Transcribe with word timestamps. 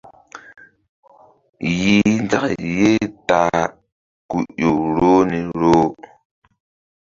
Yih 1.77 2.09
nzak 2.23 2.45
ye 2.77 2.93
ta 3.27 3.39
a 3.59 3.61
ku 4.29 4.37
ƴo 4.57 4.71
roh 4.95 5.21
ni 5.31 5.39
roh. 5.59 5.89